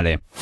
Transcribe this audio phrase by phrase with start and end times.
[0.00, 0.39] Vale.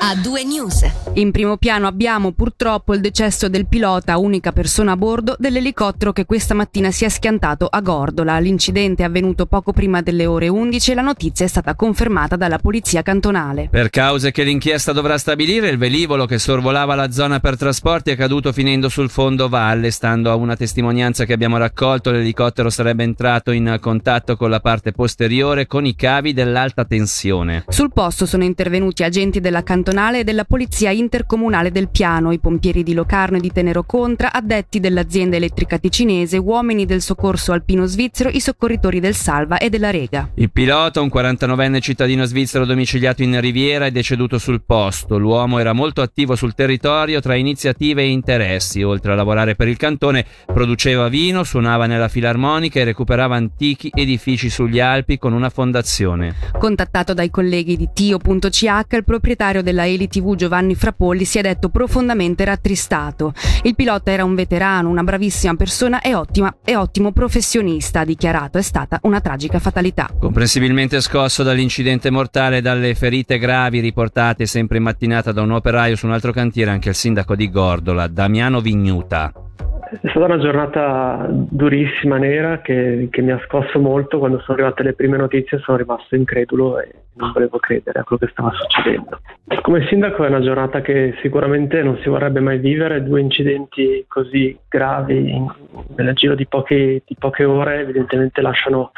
[0.00, 0.86] A due news.
[1.14, 6.24] In primo piano abbiamo purtroppo il decesso del pilota, unica persona a bordo, dell'elicottero che
[6.24, 8.38] questa mattina si è schiantato a Gordola.
[8.38, 12.58] L'incidente è avvenuto poco prima delle ore 11 e la notizia è stata confermata dalla
[12.58, 13.68] polizia cantonale.
[13.70, 18.16] Per cause che l'inchiesta dovrà stabilire, il velivolo che sorvolava la zona per trasporti è
[18.16, 19.90] caduto finendo sul fondo valle.
[19.90, 24.92] Stando a una testimonianza che abbiamo raccolto, l'elicottero sarebbe entrato in contatto con la parte
[24.92, 27.64] posteriore con i cavi dell'alta tensione.
[27.68, 32.38] Sul posto sono intervenuti agenti della cantonale Nazionale e della Polizia Intercomunale del Piano, i
[32.38, 37.86] pompieri di Locarno e di Tenero Contra, addetti dell'azienda elettrica ticinese, uomini del soccorso alpino
[37.86, 40.28] svizzero, i soccorritori del Salva e della Rega.
[40.34, 45.16] Il pilota, un 49enne cittadino svizzero domiciliato in Riviera, è deceduto sul posto.
[45.16, 48.82] L'uomo era molto attivo sul territorio tra iniziative e interessi.
[48.82, 54.50] Oltre a lavorare per il cantone, produceva vino, suonava nella filarmonica e recuperava antichi edifici
[54.50, 56.34] sugli Alpi con una fondazione.
[56.58, 61.68] Contattato dai colleghi di Tio.ch, il proprietario della Eli TV Giovanni Frapolli si è detto
[61.68, 63.32] profondamente rattristato.
[63.62, 68.58] Il pilota era un veterano, una bravissima persona e, ottima, e ottimo professionista, ha dichiarato.
[68.58, 70.08] È stata una tragica fatalità.
[70.18, 75.96] Comprensibilmente scosso dall'incidente mortale e dalle ferite gravi riportate sempre in mattinata da un operaio
[75.96, 79.32] su un altro cantiere, anche il sindaco di Gordola, Damiano Vignuta.
[79.90, 84.18] È stata una giornata durissima, nera, che, che, mi ha scosso molto.
[84.18, 88.24] Quando sono arrivate le prime notizie sono rimasto incredulo e non volevo credere a quello
[88.24, 89.20] che stava succedendo.
[89.62, 94.56] Come sindaco è una giornata che sicuramente non si vorrebbe mai vivere, due incidenti così
[94.68, 95.46] gravi in,
[95.96, 98.92] nel giro di poche, di poche ore evidentemente lasciano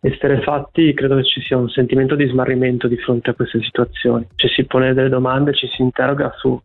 [0.00, 4.26] esterefatti, credo che ci sia un sentimento di smarrimento di fronte a queste situazioni.
[4.36, 6.60] Ci si pone delle domande, ci si interroga su,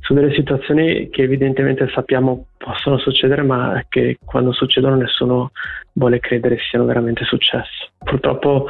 [0.00, 5.50] su delle situazioni che evidentemente sappiamo possono succedere, ma che quando succedono nessuno
[5.92, 7.92] vuole credere siano veramente successe.
[7.98, 8.66] Purtroppo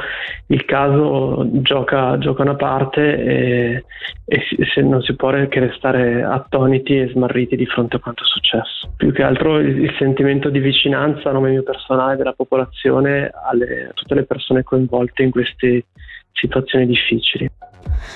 [0.47, 3.85] il caso gioca, gioca una parte e,
[4.25, 8.27] e se non si può che restare attoniti e smarriti di fronte a quanto è
[8.27, 8.93] successo.
[8.95, 13.87] Più che altro il, il sentimento di vicinanza a nome mio personale della popolazione alle,
[13.89, 15.85] a tutte le persone coinvolte in queste
[16.31, 17.49] situazioni difficili.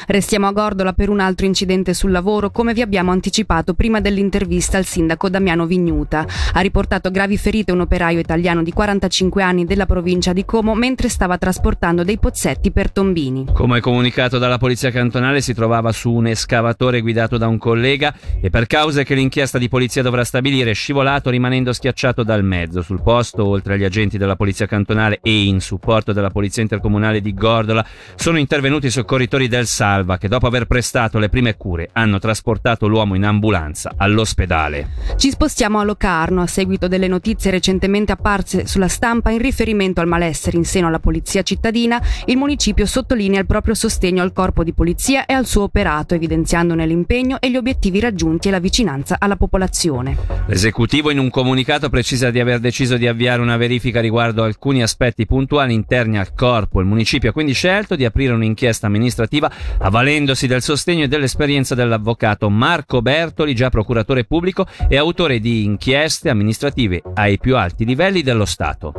[0.08, 4.78] Restiamo a Gordola per un altro incidente sul lavoro, come vi abbiamo anticipato prima dell'intervista
[4.78, 6.26] al sindaco Damiano Vignuta.
[6.54, 11.10] Ha riportato gravi ferite un operaio italiano di 45 anni della provincia di Como mentre
[11.10, 13.48] stava trasportando dei pozzetti per tombini.
[13.54, 18.50] Come comunicato dalla polizia cantonale, si trovava su un escavatore guidato da un collega e
[18.50, 22.82] per cause che l'inchiesta di polizia dovrà stabilire è scivolato rimanendo schiacciato dal mezzo.
[22.82, 27.34] Sul posto, oltre agli agenti della polizia cantonale e in supporto della polizia intercomunale di
[27.34, 32.20] Gordola, sono intervenuti i soccorritori del Salva che dopo aver prestato le prime cure hanno
[32.20, 34.90] trasportato l'uomo in ambulanza all'ospedale.
[35.16, 40.08] Ci spostiamo a Locarno a seguito delle notizie recentemente apparse sulla stampa in riferimento al
[40.08, 42.02] malessere in seno alla polizia cittadina.
[42.26, 46.86] Il municipio sottolinea il proprio sostegno al corpo di polizia e al suo operato, evidenziandone
[46.86, 50.18] l'impegno e gli obiettivi raggiunti e la vicinanza alla popolazione.
[50.48, 55.26] L'esecutivo in un comunicato precisa di aver deciso di avviare una verifica riguardo alcuni aspetti
[55.26, 56.80] puntuali interni al corpo.
[56.80, 59.49] Il municipio ha quindi scelto di aprire un'inchiesta amministrativa
[59.80, 66.30] avvalendosi del sostegno e dell'esperienza dell'avvocato Marco Bertoli, già procuratore pubblico e autore di inchieste
[66.30, 68.94] amministrative ai più alti livelli dello Stato.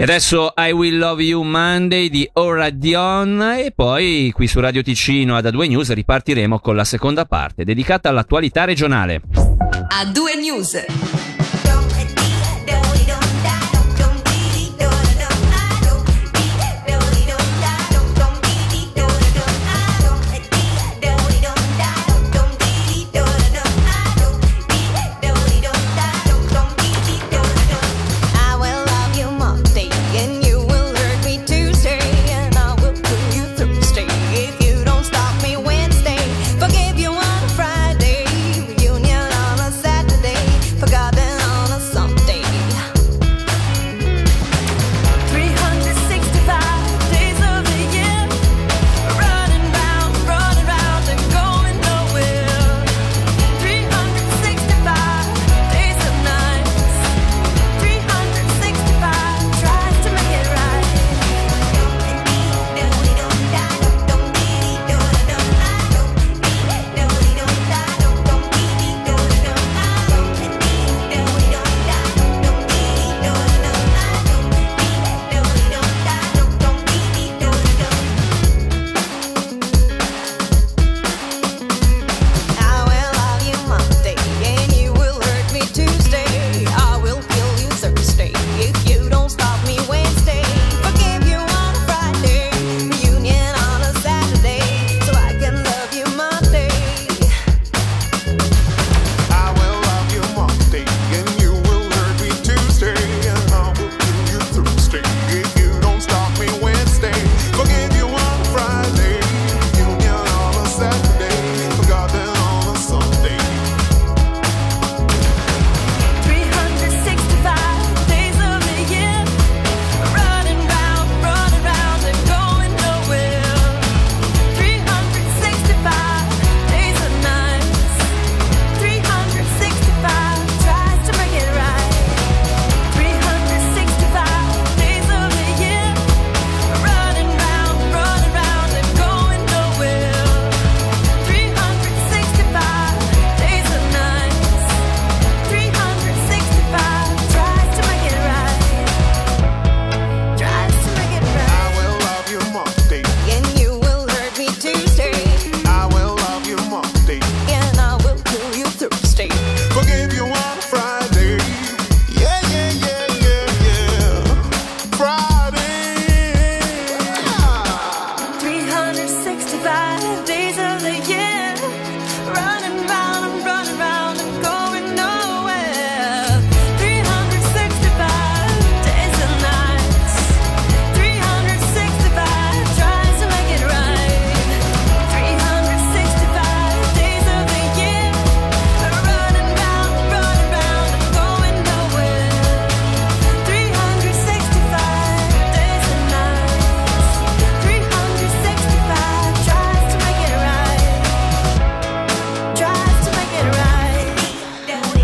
[0.00, 4.82] E adesso I Will Love You Monday di Ora Dion e poi qui su Radio
[4.82, 9.20] Ticino ad A2 News ripartiremo con la seconda parte dedicata all'attualità regionale.
[9.30, 11.09] A2 News.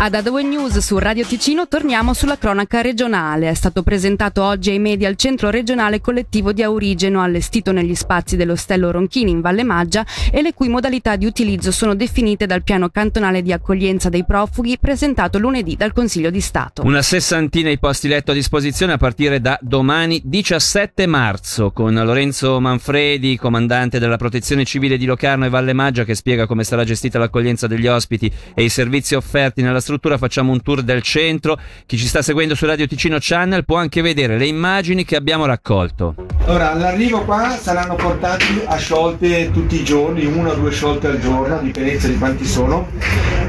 [0.07, 3.49] Ad A2 News su Radio Ticino torniamo sulla cronaca regionale.
[3.49, 8.37] È stato presentato oggi ai media il centro regionale collettivo di Aurigeno allestito negli spazi
[8.37, 12.87] dell'Ostello Ronchini in Valle Maggia e le cui modalità di utilizzo sono definite dal piano
[12.87, 16.83] cantonale di accoglienza dei profughi presentato lunedì dal Consiglio di Stato.
[16.85, 22.61] Una sessantina di posti letto a disposizione a partire da domani 17 marzo con Lorenzo
[22.61, 27.19] Manfredi, comandante della Protezione Civile di Locarno e Valle Maggia che spiega come sarà gestita
[27.19, 31.57] l'accoglienza degli ospiti e i servizi offerti nella struttura facciamo un tour del centro.
[31.85, 35.45] Chi ci sta seguendo su Radio Ticino Channel può anche vedere le immagini che abbiamo
[35.45, 36.15] raccolto.
[36.45, 41.19] Ora, all'arrivo qua saranno portati a sciolte tutti i giorni, una o due sciolte al
[41.19, 42.87] giorno, a dipendenza di quanti sono,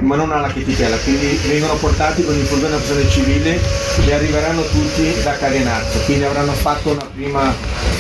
[0.01, 3.61] ma non alla chetichella, quindi vengono portati con informazione civile
[4.05, 7.53] e arriveranno tutti da Cadenazzo, quindi avranno fatto una prima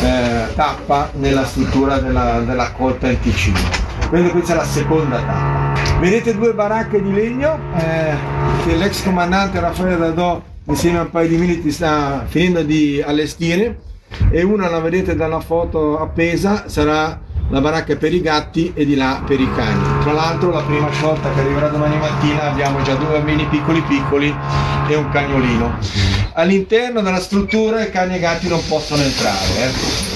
[0.02, 3.58] eh, tappa nella struttura della, dell'accolta in Ticino.
[4.08, 5.67] Quindi questa è la seconda tappa.
[6.00, 8.14] Vedete due baracche di legno eh,
[8.64, 13.80] che l'ex comandante Raffaele Dadò insieme a un paio di militi sta finendo di allestire
[14.30, 18.94] e una la vedete dalla foto appesa sarà la baracca per i gatti e di
[18.94, 20.02] là per i cani.
[20.02, 24.32] Tra l'altro la prima sciolta che arriverà domani mattina abbiamo già due bambini piccoli piccoli
[24.86, 25.78] e un cagnolino.
[26.34, 29.70] All'interno della struttura i cani e i gatti non possono entrare, eh?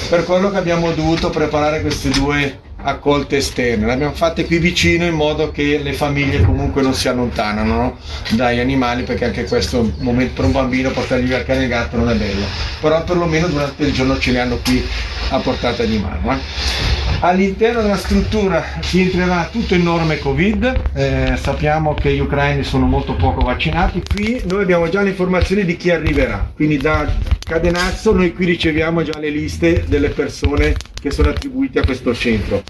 [0.08, 3.87] per quello che abbiamo dovuto preparare queste due accolte esterne.
[3.87, 7.99] Le abbiamo fatte qui vicino in modo che le famiglie comunque non si allontanano no?
[8.31, 11.69] dagli animali perché anche questo momento per un bambino portargli via il cane e il
[11.69, 12.44] gatto non è bello.
[12.81, 14.84] Però perlomeno durante il giorno ce li hanno qui
[15.31, 16.32] a portata di mano.
[16.32, 16.90] Eh?
[17.20, 22.87] All'interno della struttura si entrerà tutto in norme Covid, eh, sappiamo che gli ucraini sono
[22.87, 27.06] molto poco vaccinati, qui noi abbiamo già le informazioni di chi arriverà, quindi da
[27.38, 32.62] Cadenazzo noi qui riceviamo già le liste delle persone che sono attribuite a questo centro.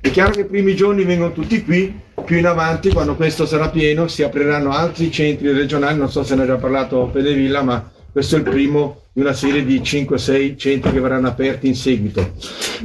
[0.00, 1.92] È chiaro che i primi giorni vengono tutti qui,
[2.24, 6.34] più in avanti quando questo sarà pieno si apriranno altri centri regionali, non so se
[6.34, 10.56] ne ha già parlato Pedevilla, ma questo è il primo di una serie di 5-6
[10.56, 12.32] centri che verranno aperti in seguito.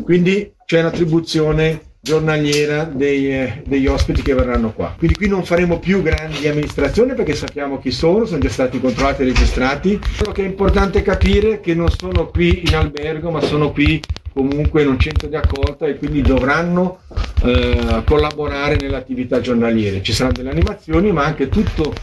[0.04, 4.96] Quindi c'è un'attribuzione giornaliera dei, eh, degli ospiti che verranno qua.
[4.98, 9.22] Quindi qui non faremo più grandi amministrazioni perché sappiamo chi sono, sono già stati controllati
[9.22, 10.00] e registrati.
[10.18, 14.02] Quello che è importante capire è che non sono qui in albergo, ma sono qui
[14.34, 17.00] comunque in un centro di accolta e quindi dovranno
[17.44, 20.02] eh, collaborare nelle attività giornaliere.
[20.02, 21.94] Ci saranno delle animazioni, ma anche tutto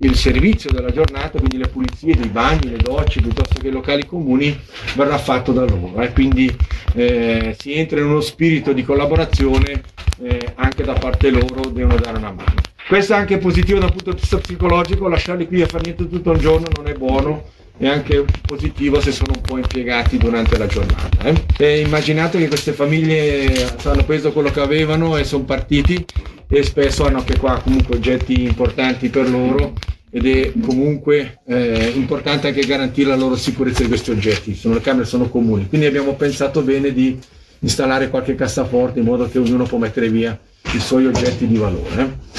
[0.00, 4.06] il servizio della giornata, quindi le pulizie dei bagni, le docce, piuttosto che i locali
[4.06, 4.56] comuni,
[4.94, 6.00] verrà fatto da loro.
[6.02, 6.12] Eh?
[6.12, 6.54] Quindi
[6.94, 9.82] eh, si entra in uno spirito di collaborazione
[10.20, 12.54] eh, anche da parte loro, devono dare una mano.
[12.86, 16.32] Questo è anche positivo dal punto di vista psicologico, lasciarli qui a fare niente tutto
[16.32, 17.44] il giorno non è buono,
[17.78, 21.34] è anche positivo se sono un po' impiegati durante la giornata.
[21.58, 21.80] Eh?
[21.80, 26.04] immaginate che queste famiglie hanno preso quello che avevano e sono partiti
[26.48, 29.74] e spesso hanno anche qua comunque oggetti importanti per loro
[30.10, 34.80] ed è comunque eh, importante anche garantire la loro sicurezza di questi oggetti, sono, le
[34.80, 37.18] camere sono comuni, quindi abbiamo pensato bene di
[37.60, 40.38] installare qualche cassaforte in modo che ognuno può mettere via
[40.72, 42.37] i suoi oggetti di valore.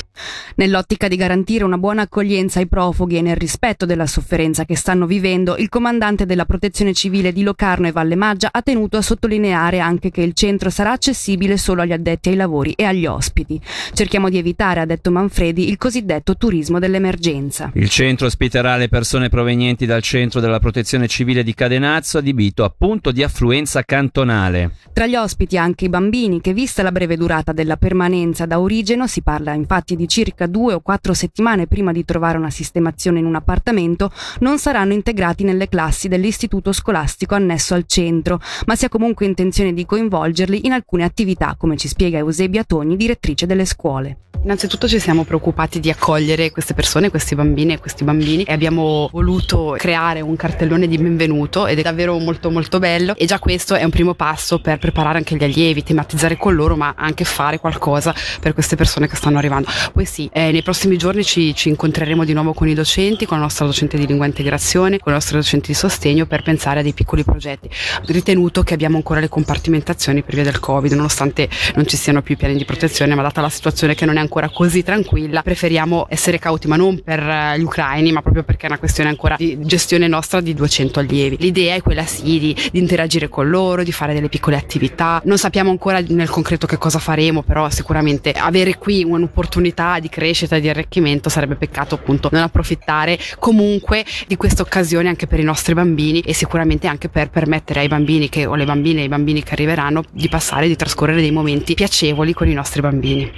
[0.60, 5.06] Nell'ottica di garantire una buona accoglienza ai profughi e nel rispetto della sofferenza che stanno
[5.06, 9.80] vivendo, il comandante della Protezione Civile di Locarno e Valle Maggia ha tenuto a sottolineare
[9.80, 13.58] anche che il centro sarà accessibile solo agli addetti ai lavori e agli ospiti.
[13.94, 17.72] Cerchiamo di evitare, ha detto Manfredi, il cosiddetto turismo dell'emergenza.
[17.76, 22.74] Il centro ospiterà le persone provenienti dal centro della Protezione Civile di Cadenazzo, adibito a
[22.78, 24.72] punto di affluenza cantonale.
[24.92, 29.08] Tra gli ospiti anche i bambini che, vista la breve durata della permanenza da origine,
[29.08, 33.26] si parla infatti di circa due o quattro settimane prima di trovare una sistemazione in
[33.26, 38.90] un appartamento, non saranno integrati nelle classi dell'istituto scolastico annesso al centro, ma si ha
[38.90, 44.18] comunque intenzione di coinvolgerli in alcune attività, come ci spiega Eusebia Togni, direttrice delle scuole.
[44.42, 49.10] Innanzitutto ci siamo preoccupati di accogliere queste persone, questi bambini e questi bambini e abbiamo
[49.12, 53.76] voluto creare un cartellone di benvenuto ed è davvero molto molto bello e già questo
[53.76, 57.60] è un primo passo per preparare anche gli allievi, tematizzare con loro ma anche fare
[57.60, 59.68] qualcosa per queste persone che stanno arrivando.
[59.92, 63.38] Poi sì, eh, nei prossimi giorni ci, ci, incontreremo di nuovo con i docenti, con
[63.38, 66.84] la nostra docente di lingua integrazione, con i nostri docenti di sostegno per pensare a
[66.84, 67.70] dei piccoli progetti.
[68.06, 72.38] Ritenuto che abbiamo ancora le compartimentazioni per via del Covid, nonostante non ci siano più
[72.38, 76.40] piani di protezione, ma data la situazione che non è ancora così tranquilla, preferiamo essere
[76.40, 79.58] cauti, ma non per eh, gli ucraini, ma proprio perché è una questione ancora di
[79.62, 81.38] gestione nostra di 200 allievi.
[81.40, 85.22] L'idea è quella sì di, di interagire con loro, di fare delle piccole attività.
[85.26, 90.60] Non sappiamo ancora nel concreto che cosa faremo, però sicuramente avere qui un'opportunità di crescita,
[90.60, 95.74] di arricchimento sarebbe peccato appunto non approfittare comunque di questa occasione anche per i nostri
[95.74, 99.42] bambini e sicuramente anche per permettere ai bambini che, o le bambine e ai bambini
[99.42, 103.32] che arriveranno di passare, di trascorrere dei momenti piacevoli con i nostri bambini.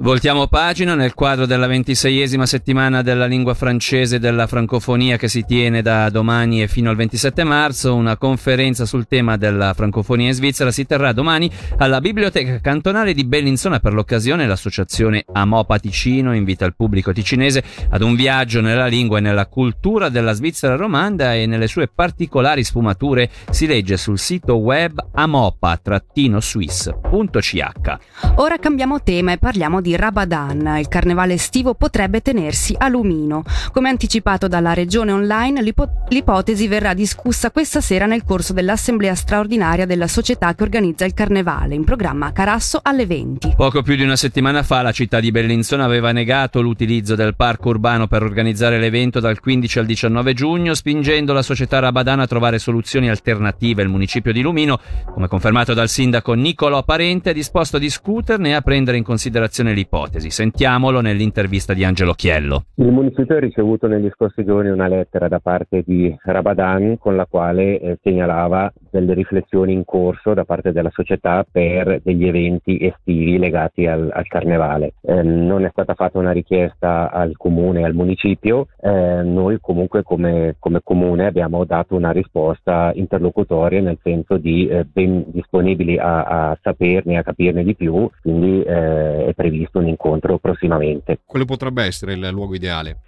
[0.00, 5.44] Voltiamo pagina nel quadro della ventiseiesima settimana della lingua francese e della francofonia che si
[5.46, 7.94] tiene da domani e fino al 27 marzo.
[7.94, 11.48] Una conferenza sul tema della francofonia in Svizzera si terrà domani
[11.78, 13.78] alla Biblioteca Cantonale di Bellinzona.
[13.78, 19.22] Per l'occasione l'associazione Amopa Ticino invita il pubblico ticinese ad un viaggio nella lingua e
[19.22, 25.02] nella cultura della Svizzera romanda e nelle sue particolari sfumature si legge sul sito web
[25.12, 27.96] amopa-swiss.ch.
[28.36, 30.76] Ora cambiamo tema e parliamo di Rabadan.
[30.78, 33.44] Il carnevale estivo potrebbe tenersi a Lumino.
[33.72, 39.84] Come anticipato dalla regione online, l'ipo- l'ipotesi verrà discussa questa sera nel corso dell'assemblea straordinaria
[39.84, 43.52] della società che organizza il carnevale, in programma a Carasso alle 20.
[43.56, 47.68] Poco più di una settimana fa la città di Bellinzona aveva negato l'utilizzo del parco
[47.68, 52.58] urbano per organizzare l'evento dal 15 al 19 giugno, spingendo la società Rabadan a trovare
[52.58, 53.82] soluzioni alternative.
[53.82, 54.80] Il municipio di Lumino,
[55.12, 59.73] come confermato dal sindaco Niccolò Parente, è disposto a discuterne e a prendere in considerazione
[59.74, 60.30] l'ipotesi.
[60.30, 62.64] Sentiamolo nell'intervista di Angelo Chiello.
[62.76, 67.26] Il municipio ha ricevuto negli scorsi giorni una lettera da parte di Rabadan con la
[67.26, 73.38] quale eh, segnalava delle riflessioni in corso da parte della società per degli eventi estivi
[73.38, 74.94] legati al, al carnevale.
[75.02, 80.02] Eh, non è stata fatta una richiesta al comune e al municipio, eh, noi comunque
[80.02, 86.50] come, come, comune abbiamo dato una risposta interlocutoria nel senso di eh, ben disponibili a,
[86.50, 91.20] a saperne, a capirne di più, quindi eh, è previsto previsto un incontro prossimamente.
[91.24, 92.98] Quale potrebbe essere il luogo ideale?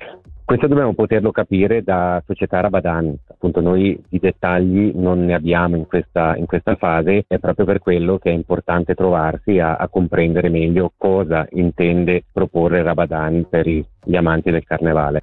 [0.45, 5.87] Questo dobbiamo poterlo capire da società Rabadan, appunto noi i dettagli non ne abbiamo in
[5.87, 10.49] questa, in questa fase, è proprio per quello che è importante trovarsi a, a comprendere
[10.49, 15.23] meglio cosa intende proporre Rabadan per gli amanti del carnevale.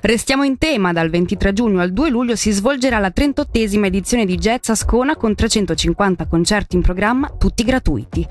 [0.00, 4.36] Restiamo in tema, dal 23 giugno al 2 luglio si svolgerà la 38esima edizione di
[4.36, 8.24] Jazz Ascona con 350 concerti in programma, tutti gratuiti.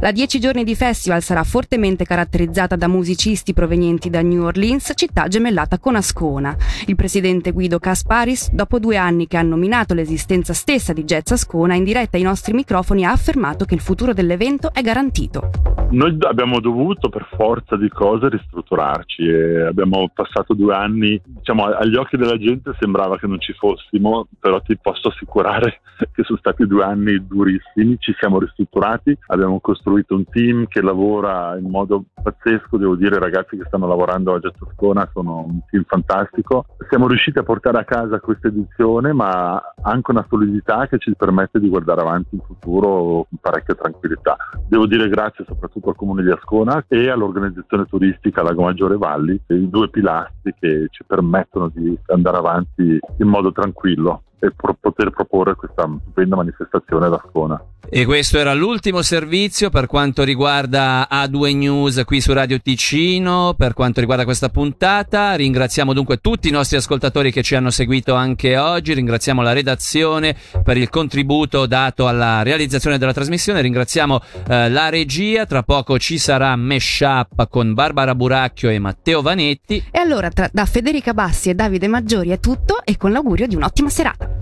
[0.00, 5.26] La 10 giorni di festival sarà fortemente caratterizzata da musicisti provenienti da New Orleans, città
[5.26, 6.54] gemellata con Ascona.
[6.86, 11.74] Il presidente Guido Casparis, dopo due anni che ha nominato l'esistenza stessa di Jazz Ascona,
[11.74, 15.50] in diretta ai nostri microfoni ha affermato che il futuro dell'evento è garantito.
[15.90, 21.96] Noi abbiamo dovuto per forza di cose ristrutturarci e abbiamo passato due anni, diciamo, agli
[21.96, 25.80] occhi della gente sembrava che non ci fossimo, però ti posso assicurare
[26.12, 31.56] che sono stati due anni durissimi, ci siamo ristrutturati, abbiamo costruito un team che lavora
[31.58, 35.84] in modo pazzesco, devo dire i ragazzi che stanno lavorando a Gettascona sono un team
[35.86, 36.66] fantastico.
[36.88, 41.60] Siamo riusciti a portare a casa questa edizione, ma anche una solidità che ci permette
[41.60, 44.36] di guardare avanti in futuro con parecchia tranquillità.
[44.68, 49.68] Devo dire grazie soprattutto al comune di Ascona e all'organizzazione turistica Lago Maggiore Valli, i
[49.68, 55.54] due pilastri che ci permettono di andare avanti in modo tranquillo e pro- poter proporre
[55.54, 57.62] questa stupenda manifestazione ad Ascona.
[57.88, 63.74] E questo era l'ultimo servizio per quanto riguarda A2 News qui su Radio Ticino, per
[63.74, 65.34] quanto riguarda questa puntata.
[65.34, 70.34] Ringraziamo dunque tutti i nostri ascoltatori che ci hanno seguito anche oggi, ringraziamo la redazione
[70.62, 76.18] per il contributo dato alla realizzazione della trasmissione, ringraziamo eh, la regia, tra poco ci
[76.18, 79.84] sarà Mesh Up con Barbara Buracchio e Matteo Vanetti.
[79.90, 83.54] E allora tra, da Federica Bassi e Davide Maggiori è tutto e con l'augurio di
[83.54, 84.33] un'ottima serata.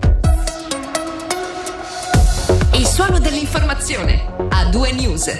[2.83, 4.35] Il suono dell'informazione.
[4.49, 5.33] A due news.